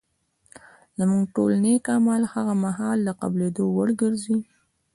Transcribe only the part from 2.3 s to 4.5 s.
هغه مهال د قبلېدو وړ ګرځي